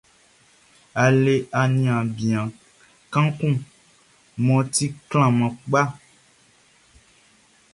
A 1.03 1.05
le 1.23 1.35
aniaan 1.61 2.07
bian 2.17 2.47
kaan 3.11 3.29
kun 3.37 3.53
mʼɔ 4.43 4.57
ti 4.75 4.85
klanman 5.09 5.51
kpaʼn. 5.67 5.89